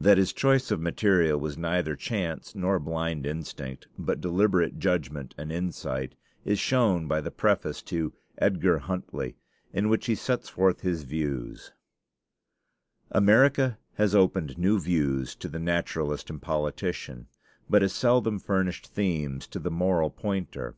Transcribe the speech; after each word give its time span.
That 0.00 0.18
his 0.18 0.32
choice 0.32 0.72
of 0.72 0.80
material 0.80 1.38
was 1.38 1.56
neither 1.56 1.94
chance 1.94 2.56
nor 2.56 2.80
blind 2.80 3.24
instinct, 3.24 3.86
but 3.96 4.20
deliberate 4.20 4.80
judgment 4.80 5.36
and 5.38 5.52
insight, 5.52 6.16
is 6.44 6.58
shown 6.58 7.06
by 7.06 7.20
the 7.20 7.30
preface 7.30 7.80
to 7.82 8.12
'Edgar 8.38 8.78
Huntly,' 8.80 9.36
in 9.72 9.88
which 9.88 10.06
he 10.06 10.16
sets 10.16 10.48
forth 10.48 10.80
his 10.80 11.04
views: 11.04 11.70
"America 13.12 13.78
has 13.94 14.16
opened 14.16 14.58
new 14.58 14.80
views 14.80 15.36
to 15.36 15.46
the 15.46 15.60
naturalist 15.60 16.28
and 16.28 16.42
politician, 16.42 17.28
but 17.70 17.82
has 17.82 17.92
seldom 17.92 18.40
furnished 18.40 18.88
themes 18.88 19.46
to 19.46 19.60
the 19.60 19.70
moral 19.70 20.10
pointer. 20.10 20.74